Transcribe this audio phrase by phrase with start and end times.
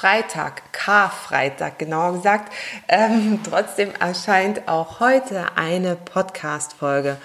[0.00, 2.50] Freitag, Karfreitag genauer gesagt.
[2.88, 7.18] Ähm, trotzdem erscheint auch heute eine Podcast-Folge.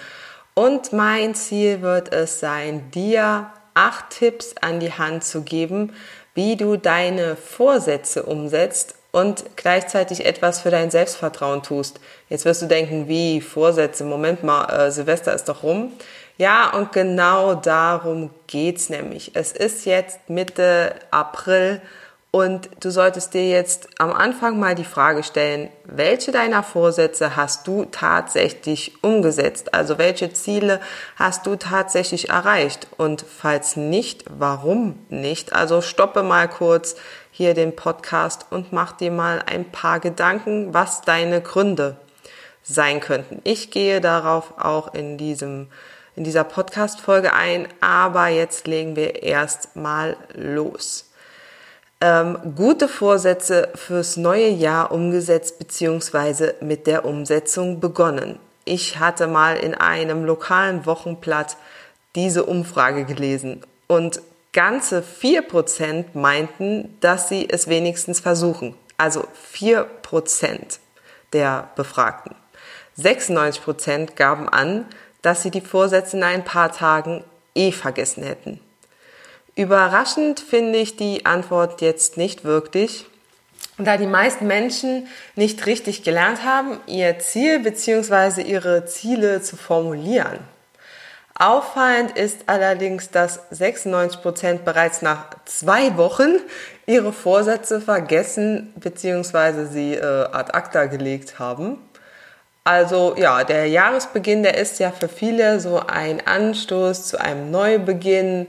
[0.52, 5.94] Und mein Ziel wird es sein, dir acht Tipps an die Hand zu geben,
[6.34, 11.98] wie du deine Vorsätze umsetzt und gleichzeitig etwas für dein Selbstvertrauen tust.
[12.28, 14.04] Jetzt wirst du denken, wie Vorsätze?
[14.04, 15.94] Moment mal, äh, Silvester ist doch rum.
[16.36, 19.30] Ja, und genau darum geht's nämlich.
[19.32, 21.80] Es ist jetzt Mitte April
[22.36, 27.66] und du solltest dir jetzt am Anfang mal die Frage stellen, welche deiner Vorsätze hast
[27.66, 29.72] du tatsächlich umgesetzt?
[29.72, 30.80] Also welche Ziele
[31.16, 32.88] hast du tatsächlich erreicht?
[32.98, 35.54] Und falls nicht, warum nicht?
[35.54, 36.96] Also stoppe mal kurz
[37.30, 41.96] hier den Podcast und mach dir mal ein paar Gedanken, was deine Gründe
[42.62, 43.40] sein könnten.
[43.44, 45.68] Ich gehe darauf auch in diesem
[46.16, 51.05] in dieser Podcast-Folge ein, aber jetzt legen wir erst mal los.
[52.00, 56.52] Ähm, gute Vorsätze fürs neue Jahr umgesetzt bzw.
[56.60, 58.38] mit der Umsetzung begonnen.
[58.66, 61.56] Ich hatte mal in einem lokalen Wochenblatt
[62.14, 64.20] diese Umfrage gelesen und
[64.52, 68.74] ganze 4% meinten, dass sie es wenigstens versuchen.
[68.98, 70.78] Also 4%
[71.32, 72.34] der Befragten.
[72.98, 74.86] 96% gaben an,
[75.22, 78.60] dass sie die Vorsätze in ein paar Tagen eh vergessen hätten.
[79.56, 83.06] Überraschend finde ich die Antwort jetzt nicht wirklich,
[83.78, 88.42] da die meisten Menschen nicht richtig gelernt haben, ihr Ziel bzw.
[88.42, 90.38] ihre Ziele zu formulieren.
[91.38, 96.36] Auffallend ist allerdings, dass 96 Prozent bereits nach zwei Wochen
[96.86, 99.64] ihre Vorsätze vergessen bzw.
[99.64, 101.78] sie äh, ad acta gelegt haben.
[102.64, 108.46] Also ja, der Jahresbeginn, der ist ja für viele so ein Anstoß zu einem Neubeginn.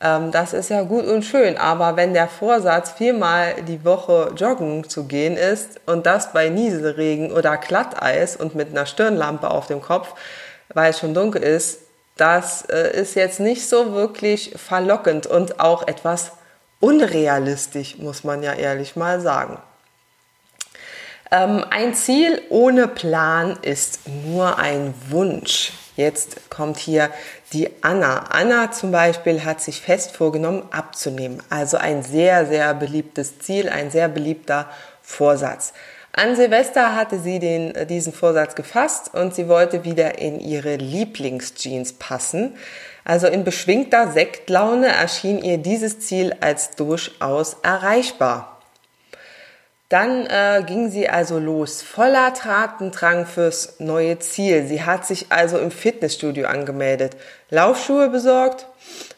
[0.00, 4.88] Ähm, das ist ja gut und schön, aber wenn der Vorsatz viermal die Woche joggen
[4.88, 9.80] zu gehen ist und das bei Nieselregen oder Glatteis und mit einer Stirnlampe auf dem
[9.80, 10.14] Kopf,
[10.72, 11.80] weil es schon dunkel ist,
[12.16, 16.32] das äh, ist jetzt nicht so wirklich verlockend und auch etwas
[16.80, 19.58] unrealistisch, muss man ja ehrlich mal sagen.
[21.30, 25.72] Ähm, ein Ziel ohne Plan ist nur ein Wunsch.
[25.96, 27.10] Jetzt kommt hier
[27.52, 28.26] die Anna.
[28.30, 31.42] Anna zum Beispiel hat sich fest vorgenommen, abzunehmen.
[31.50, 34.68] Also ein sehr, sehr beliebtes Ziel, ein sehr beliebter
[35.02, 35.72] Vorsatz.
[36.12, 40.76] An Silvester hatte sie den, äh, diesen Vorsatz gefasst und sie wollte wieder in ihre
[40.76, 42.56] Lieblingsjeans passen.
[43.04, 48.57] Also in beschwingter Sektlaune erschien ihr dieses Ziel als durchaus erreichbar.
[49.88, 54.66] Dann äh, ging sie also los, voller Tatendrang fürs neue Ziel.
[54.66, 57.16] Sie hat sich also im Fitnessstudio angemeldet,
[57.48, 58.66] Laufschuhe besorgt,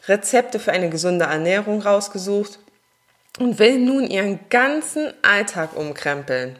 [0.07, 2.59] Rezepte für eine gesunde Ernährung rausgesucht
[3.39, 6.57] und will nun ihren ganzen Alltag umkrempeln.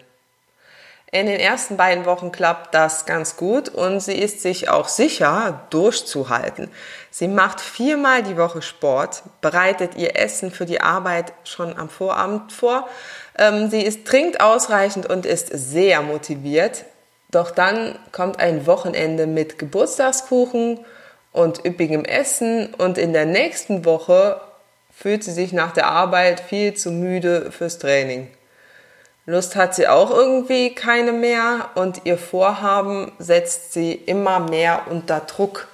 [1.13, 5.67] In den ersten beiden Wochen klappt das ganz gut und sie ist sich auch sicher,
[5.69, 6.69] durchzuhalten.
[7.09, 12.53] Sie macht viermal die Woche Sport, bereitet ihr Essen für die Arbeit schon am Vorabend
[12.53, 12.87] vor.
[13.37, 16.85] Ähm, sie ist, trinkt ausreichend und ist sehr motiviert.
[17.29, 20.79] Doch dann kommt ein Wochenende mit Geburtstagskuchen
[21.33, 24.39] und üppigem Essen und in der nächsten Woche
[24.95, 28.29] fühlt sie sich nach der Arbeit viel zu müde fürs Training.
[29.25, 35.19] Lust hat sie auch irgendwie keine mehr und ihr Vorhaben setzt sie immer mehr unter
[35.21, 35.67] Druck.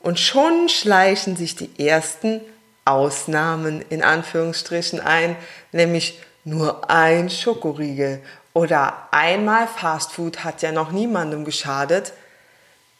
[0.00, 2.40] Und schon schleichen sich die ersten
[2.84, 5.36] Ausnahmen in Anführungsstrichen ein,
[5.70, 8.20] nämlich nur ein Schokoriegel
[8.54, 12.12] oder einmal Fastfood hat ja noch niemandem geschadet.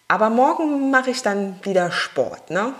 [0.06, 2.74] Aber morgen mache ich dann wieder Sport, ne?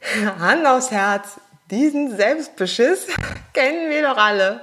[0.38, 1.40] Hand aufs Herz,
[1.70, 3.06] diesen Selbstbeschiss
[3.52, 4.60] kennen wir doch alle.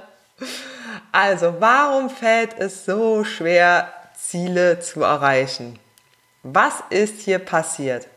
[1.14, 5.78] Also, warum fällt es so schwer, Ziele zu erreichen?
[6.42, 8.08] Was ist hier passiert?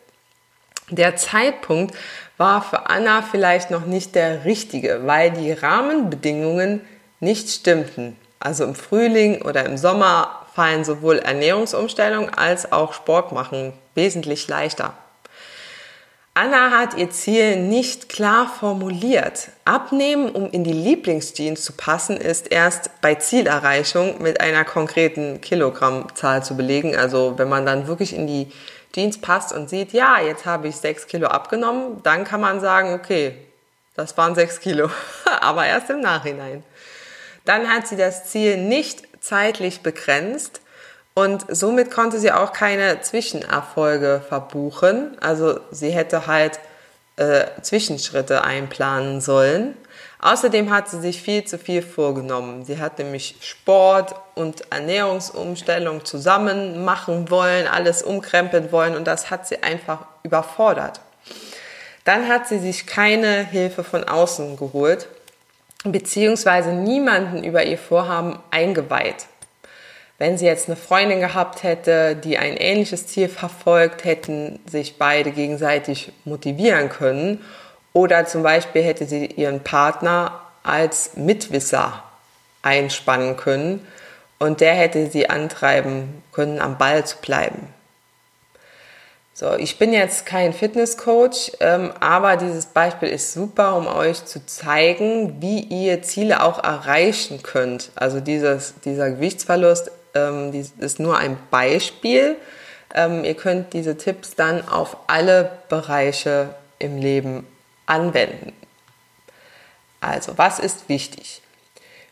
[0.89, 1.95] Der Zeitpunkt
[2.37, 6.81] war für Anna vielleicht noch nicht der richtige, weil die Rahmenbedingungen
[7.19, 8.17] nicht stimmten.
[8.39, 14.95] Also im Frühling oder im Sommer fallen sowohl Ernährungsumstellung als auch Sport machen wesentlich leichter.
[16.39, 19.49] Anna hat ihr Ziel nicht klar formuliert.
[19.65, 26.43] Abnehmen, um in die Lieblingsjeans zu passen, ist erst bei Zielerreichung mit einer konkreten Kilogrammzahl
[26.43, 26.95] zu belegen.
[26.95, 28.51] Also wenn man dann wirklich in die
[28.93, 32.93] Jeans passt und sieht, ja, jetzt habe ich sechs Kilo abgenommen, dann kann man sagen,
[32.93, 33.35] okay,
[33.95, 34.91] das waren sechs Kilo,
[35.41, 36.63] aber erst im Nachhinein.
[37.45, 40.61] Dann hat sie das Ziel nicht zeitlich begrenzt
[41.17, 45.17] und somit konnte sie auch keine Zwischenerfolge verbuchen.
[45.19, 46.59] Also sie hätte halt
[47.15, 49.75] äh, Zwischenschritte einplanen sollen.
[50.19, 52.65] Außerdem hat sie sich viel zu viel vorgenommen.
[52.65, 59.47] Sie hat nämlich Sport und Ernährungsumstellung zusammen machen wollen, alles umkrempeln wollen und das hat
[59.47, 61.01] sie einfach überfordert.
[62.03, 65.07] Dann hat sie sich keine Hilfe von außen geholt,
[65.83, 69.25] beziehungsweise niemanden über ihr Vorhaben eingeweiht.
[70.19, 75.31] Wenn sie jetzt eine Freundin gehabt hätte, die ein ähnliches Ziel verfolgt, hätten sich beide
[75.31, 77.43] gegenseitig motivieren können.
[77.93, 82.03] Oder zum Beispiel hätte sie ihren Partner als Mitwisser
[82.63, 83.85] einspannen können
[84.39, 87.67] und der hätte sie antreiben können, am Ball zu bleiben.
[89.33, 94.43] So, ich bin jetzt kein Fitnesscoach, ähm, aber dieses Beispiel ist super, um euch zu
[94.47, 97.91] zeigen, wie ihr Ziele auch erreichen könnt.
[97.93, 102.35] Also dieses, dieser Gewichtsverlust ähm, ist nur ein Beispiel.
[102.93, 107.45] Ähm, ihr könnt diese Tipps dann auf alle Bereiche im Leben
[107.85, 108.53] anwenden.
[110.01, 111.41] Also, was ist wichtig?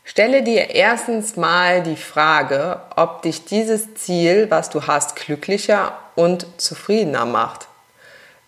[0.04, 6.46] Stelle dir erstens mal die Frage, ob dich dieses Ziel, was du hast, glücklicher und
[6.58, 7.66] zufriedener macht.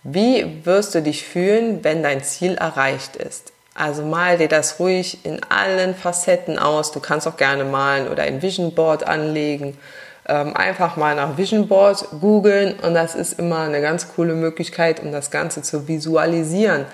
[0.05, 3.52] Wie wirst du dich fühlen, wenn dein Ziel erreicht ist?
[3.78, 6.90] Also mal dir das ruhig in allen Facetten aus.
[6.90, 9.78] Du kannst auch gerne malen oder ein Vision Board anlegen.
[10.26, 15.00] Ähm, einfach mal nach Vision Board googeln und das ist immer eine ganz coole Möglichkeit,
[15.00, 16.86] um das Ganze zu visualisieren.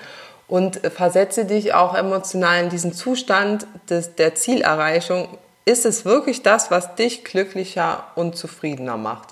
[0.47, 5.39] Und versetze dich auch emotional in diesen Zustand des, der Zielerreichung.
[5.65, 9.29] Ist es wirklich das, was dich glücklicher und zufriedener macht?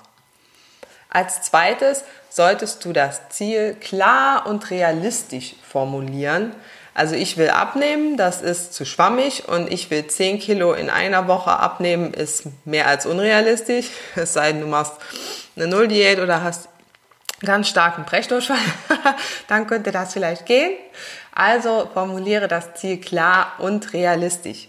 [1.08, 6.52] Als zweites solltest du das Ziel klar und realistisch formulieren.
[6.94, 11.26] Also ich will abnehmen, das ist zu schwammig und ich will 10 Kilo in einer
[11.26, 13.88] Woche abnehmen, ist mehr als unrealistisch.
[14.14, 14.92] Es sei denn, du machst
[15.56, 16.68] eine Nulldiät oder hast
[17.44, 18.56] ganz starken Brechdurchfall,
[19.48, 20.70] dann könnte das vielleicht gehen.
[21.34, 24.68] Also formuliere das Ziel klar und realistisch.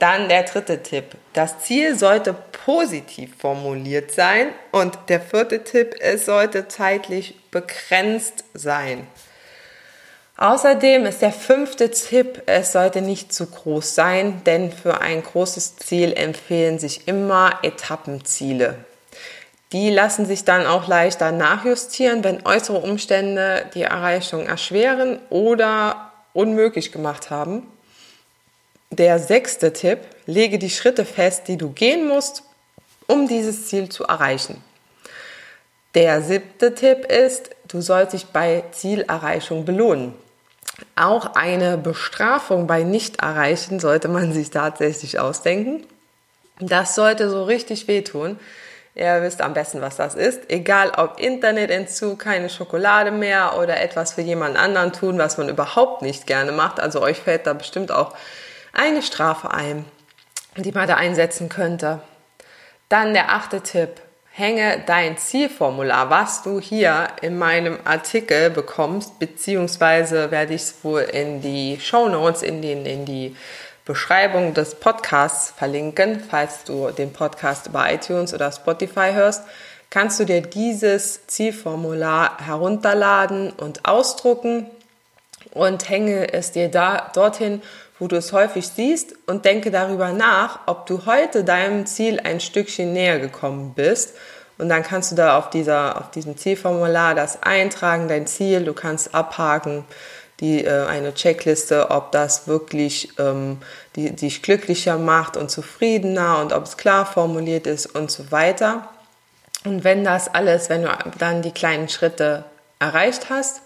[0.00, 1.16] Dann der dritte Tipp.
[1.32, 4.48] Das Ziel sollte positiv formuliert sein.
[4.72, 9.06] Und der vierte Tipp, es sollte zeitlich begrenzt sein.
[10.42, 15.76] Außerdem ist der fünfte Tipp, es sollte nicht zu groß sein, denn für ein großes
[15.76, 18.74] Ziel empfehlen sich immer Etappenziele.
[19.70, 26.90] Die lassen sich dann auch leichter nachjustieren, wenn äußere Umstände die Erreichung erschweren oder unmöglich
[26.90, 27.62] gemacht haben.
[28.90, 32.42] Der sechste Tipp, lege die Schritte fest, die du gehen musst,
[33.06, 34.60] um dieses Ziel zu erreichen.
[35.94, 40.16] Der siebte Tipp ist, du sollst dich bei Zielerreichung belohnen.
[40.96, 45.84] Auch eine Bestrafung bei Nichterreichen sollte man sich tatsächlich ausdenken.
[46.60, 48.38] Das sollte so richtig wehtun.
[48.94, 50.50] Ihr wisst am besten, was das ist.
[50.50, 56.02] Egal ob Internetentzug, keine Schokolade mehr oder etwas für jemand anderen tun, was man überhaupt
[56.02, 56.78] nicht gerne macht.
[56.78, 58.14] Also euch fällt da bestimmt auch
[58.74, 59.86] eine Strafe ein,
[60.56, 62.00] die man da einsetzen könnte.
[62.90, 70.30] Dann der achte Tipp hänge dein Zielformular, was du hier in meinem Artikel bekommst, beziehungsweise
[70.30, 73.36] werde ich es wohl in die Show Notes, in, den, in die
[73.84, 76.18] Beschreibung des Podcasts verlinken.
[76.18, 79.44] Falls du den Podcast über iTunes oder Spotify hörst,
[79.90, 84.70] kannst du dir dieses Zielformular herunterladen und ausdrucken
[85.50, 87.60] und hänge es dir da dorthin,
[88.02, 92.40] wo du es häufig siehst und denke darüber nach, ob du heute deinem Ziel ein
[92.40, 94.14] Stückchen näher gekommen bist.
[94.58, 98.72] Und dann kannst du da auf, dieser, auf diesem Zielformular das eintragen, dein Ziel, du
[98.72, 99.84] kannst abhaken,
[100.40, 103.58] die, äh, eine Checkliste, ob das wirklich ähm,
[103.94, 108.88] die, dich glücklicher macht und zufriedener und ob es klar formuliert ist und so weiter.
[109.64, 110.88] Und wenn das alles, wenn du
[111.20, 112.46] dann die kleinen Schritte
[112.80, 113.62] erreicht hast,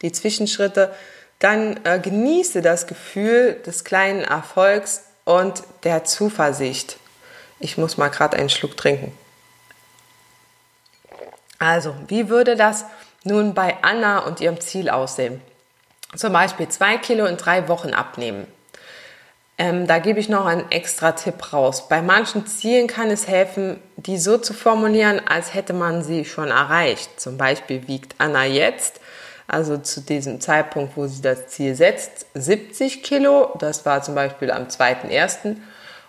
[0.00, 0.90] die Zwischenschritte,
[1.38, 6.98] dann äh, genieße das Gefühl des kleinen Erfolgs und der Zuversicht.
[7.58, 9.16] Ich muss mal gerade einen Schluck trinken.
[11.58, 12.84] Also, wie würde das
[13.24, 15.40] nun bei Anna und ihrem Ziel aussehen?
[16.14, 18.46] Zum Beispiel zwei Kilo in drei Wochen abnehmen.
[19.56, 21.88] Ähm, da gebe ich noch einen extra Tipp raus.
[21.88, 26.48] Bei manchen Zielen kann es helfen, die so zu formulieren, als hätte man sie schon
[26.48, 27.20] erreicht.
[27.20, 29.00] Zum Beispiel wiegt Anna jetzt
[29.46, 33.54] also zu diesem Zeitpunkt, wo sie das Ziel setzt, 70 Kilo.
[33.58, 35.56] Das war zum Beispiel am 2.1.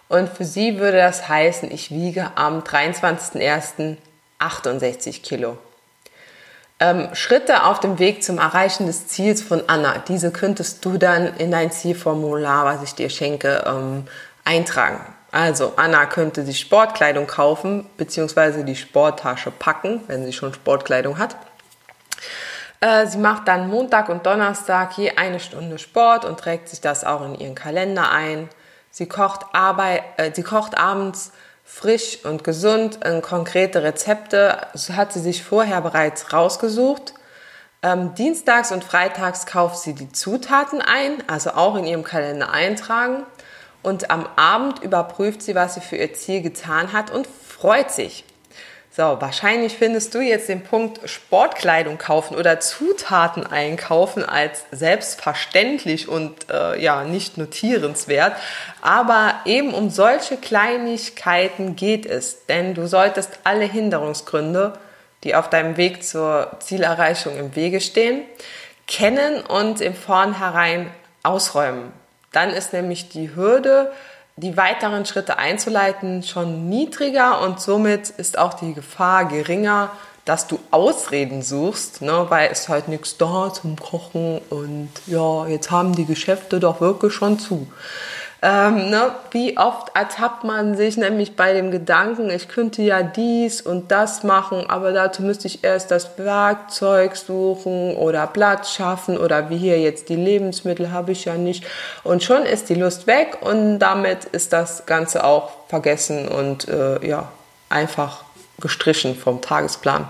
[0.07, 3.97] Und für sie würde das heißen, ich wiege am 23.01.
[4.39, 5.57] 68 Kilo.
[6.79, 10.03] Ähm, Schritte auf dem Weg zum Erreichen des Ziels von Anna.
[10.07, 14.07] Diese könntest du dann in dein Zielformular, was ich dir schenke, ähm,
[14.43, 14.99] eintragen.
[15.31, 21.35] Also Anna könnte sich Sportkleidung kaufen, beziehungsweise die Sporttasche packen, wenn sie schon Sportkleidung hat.
[22.85, 27.03] Äh, sie macht dann Montag und Donnerstag je eine Stunde Sport und trägt sich das
[27.03, 28.47] auch in ihren Kalender ein.
[28.91, 31.31] Sie kocht, Arbeit, äh, sie kocht abends
[31.63, 34.59] frisch und gesund, äh, konkrete Rezepte
[34.95, 37.15] hat sie sich vorher bereits rausgesucht.
[37.81, 43.23] Ähm, dienstags und freitags kauft sie die Zutaten ein, also auch in ihrem Kalender eintragen.
[43.81, 48.25] Und am Abend überprüft sie, was sie für ihr Ziel getan hat und freut sich.
[48.95, 56.49] So, wahrscheinlich findest du jetzt den Punkt Sportkleidung kaufen oder Zutaten einkaufen als selbstverständlich und
[56.49, 58.37] äh, ja nicht notierenswert.
[58.81, 64.79] Aber eben um solche Kleinigkeiten geht es, denn du solltest alle Hinderungsgründe,
[65.25, 68.21] die auf deinem Weg zur Zielerreichung im Wege stehen,
[68.87, 70.89] kennen und im Vornherein
[71.21, 71.91] ausräumen.
[72.31, 73.91] Dann ist nämlich die Hürde,
[74.37, 79.91] die weiteren Schritte einzuleiten, schon niedriger und somit ist auch die Gefahr geringer,
[80.25, 85.71] dass du Ausreden suchst, ne, weil es halt nichts da zum Kochen und ja, jetzt
[85.71, 87.67] haben die Geschäfte doch wirklich schon zu.
[88.47, 93.59] Ähm, ne, wie oft ertappt man sich nämlich bei dem Gedanken, ich könnte ja dies
[93.59, 99.49] und das machen, aber dazu müsste ich erst das Werkzeug suchen oder Platz schaffen oder
[99.49, 101.65] wie hier jetzt die Lebensmittel habe ich ja nicht.
[102.03, 107.03] Und schon ist die Lust weg und damit ist das Ganze auch vergessen und äh,
[107.03, 107.29] ja,
[107.69, 108.25] einfach
[108.59, 110.07] gestrichen vom Tagesplan.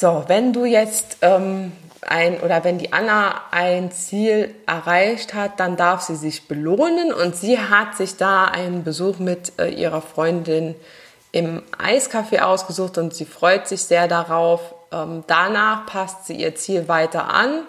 [0.00, 5.76] So, wenn du jetzt ähm, ein oder wenn die Anna ein Ziel erreicht hat, dann
[5.76, 10.76] darf sie sich belohnen und sie hat sich da einen Besuch mit äh, ihrer Freundin
[11.32, 14.60] im Eiscafé ausgesucht und sie freut sich sehr darauf.
[14.92, 17.64] Ähm, danach passt sie ihr Ziel weiter an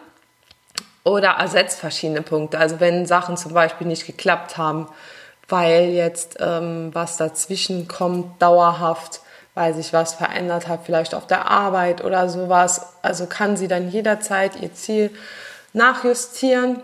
[1.04, 2.60] oder ersetzt verschiedene Punkte.
[2.60, 4.88] Also wenn Sachen zum Beispiel nicht geklappt haben,
[5.48, 9.22] weil jetzt ähm, was dazwischen kommt, dauerhaft,
[9.60, 12.94] weil sich was verändert hat, vielleicht auf der Arbeit oder sowas.
[13.02, 15.12] Also kann sie dann jederzeit ihr Ziel
[15.74, 16.82] nachjustieren.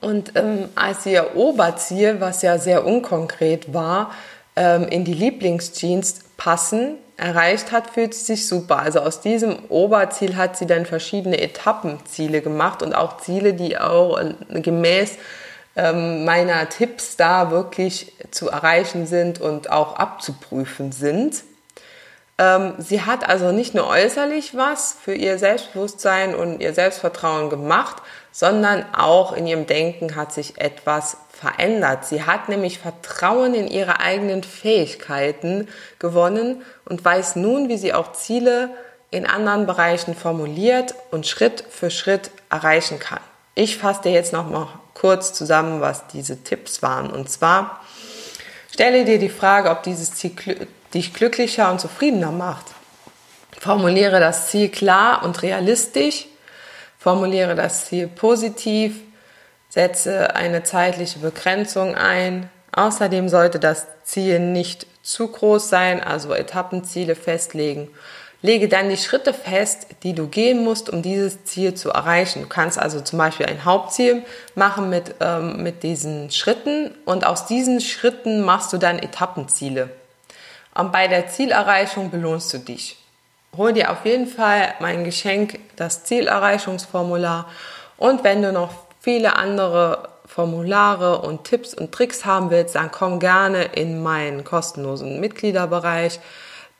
[0.00, 4.10] Und ähm, als sie ihr Oberziel, was ja sehr unkonkret war,
[4.56, 8.78] ähm, in die Lieblingsjeans passen, erreicht hat, fühlt sie sich super.
[8.78, 14.18] Also aus diesem Oberziel hat sie dann verschiedene Etappenziele gemacht und auch Ziele, die auch
[14.18, 15.18] äh, gemäß
[15.76, 21.44] ähm, meiner Tipps da wirklich zu erreichen sind und auch abzuprüfen sind.
[22.38, 28.02] Ähm, sie hat also nicht nur äußerlich was für ihr Selbstbewusstsein und ihr Selbstvertrauen gemacht,
[28.30, 32.04] sondern auch in ihrem Denken hat sich etwas verändert.
[32.04, 38.12] Sie hat nämlich Vertrauen in ihre eigenen Fähigkeiten gewonnen und weiß nun, wie sie auch
[38.12, 38.70] Ziele
[39.10, 43.20] in anderen Bereichen formuliert und Schritt für Schritt erreichen kann.
[43.54, 47.10] Ich fasse dir jetzt noch mal kurz zusammen, was diese Tipps waren.
[47.10, 47.80] Und zwar
[48.70, 50.34] stelle dir die Frage, ob dieses Ziel
[50.96, 52.66] dich glücklicher und zufriedener macht.
[53.58, 56.26] Formuliere das Ziel klar und realistisch.
[56.98, 59.00] Formuliere das Ziel positiv.
[59.68, 62.50] Setze eine zeitliche Begrenzung ein.
[62.72, 67.88] Außerdem sollte das Ziel nicht zu groß sein, also Etappenziele festlegen.
[68.42, 72.42] Lege dann die Schritte fest, die du gehen musst, um dieses Ziel zu erreichen.
[72.42, 74.22] Du kannst also zum Beispiel ein Hauptziel
[74.54, 79.90] machen mit, ähm, mit diesen Schritten und aus diesen Schritten machst du dann Etappenziele.
[80.76, 82.96] Und bei der Zielerreichung belohnst du dich.
[83.56, 87.46] Hol dir auf jeden Fall mein Geschenk, das Zielerreichungsformular.
[87.96, 93.20] Und wenn du noch viele andere Formulare und Tipps und Tricks haben willst, dann komm
[93.20, 96.20] gerne in meinen kostenlosen Mitgliederbereich.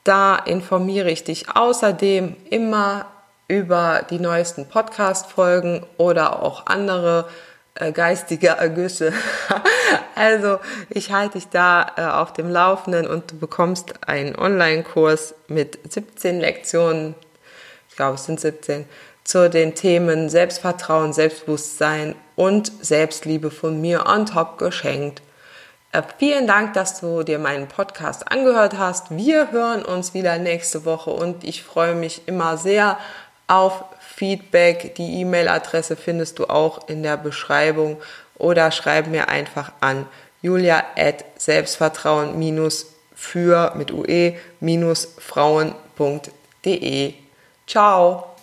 [0.05, 3.07] Da informiere ich dich außerdem immer
[3.49, 7.29] über die neuesten Podcast-Folgen oder auch andere
[7.93, 9.13] geistige Ergüsse.
[10.15, 15.79] also ich halte dich da äh, auf dem Laufenden und du bekommst einen Online-Kurs mit
[15.93, 17.15] 17 Lektionen,
[17.89, 18.87] ich glaube es sind 17,
[19.25, 25.23] zu den Themen Selbstvertrauen, Selbstbewusstsein und Selbstliebe von mir on top geschenkt.
[25.93, 29.11] Äh, vielen Dank, dass du dir meinen Podcast angehört hast.
[29.11, 32.99] Wir hören uns wieder nächste Woche und ich freue mich immer sehr
[33.49, 33.85] auf
[34.17, 34.95] Feedback.
[34.95, 37.99] Die E-Mail-Adresse findest du auch in der Beschreibung
[38.39, 40.07] oder schreib mir einfach an
[40.41, 42.71] julia at selbstvertrauen
[43.15, 44.35] für mit ue
[45.19, 47.15] frauen.de.
[47.67, 48.36] Ciao!